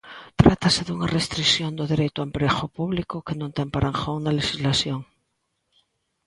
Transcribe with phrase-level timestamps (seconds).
[0.41, 4.99] Trátase dunha restrición do dereito ao emprego público que non ten parangón na lexislación.